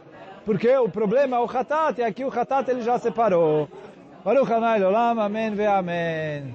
porque 0.45 0.75
o 0.75 0.89
problema 0.89 1.37
é 1.37 1.39
o 1.39 1.45
Hatat, 1.45 1.99
e 1.99 2.03
aqui 2.03 2.25
o 2.25 2.27
Hatat 2.27 2.69
ele 2.69 2.81
já 2.81 2.99
separou. 2.99 3.69
Baruch 4.25 4.51
Hanai 4.51 4.83
Olam, 4.83 5.19
Amém 5.21 5.51
ve 5.51 5.65
Amém. 5.65 6.53